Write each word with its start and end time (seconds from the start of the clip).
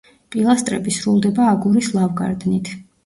პილასტრები 0.35 0.93
სრულდება 0.95 1.45
აგურის 1.51 1.91
ლავგარდნით. 1.99 2.73